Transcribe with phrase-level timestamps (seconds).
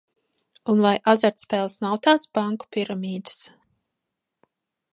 [0.71, 3.39] "Un vai azartspēles nav tās "banku piramīdas"?"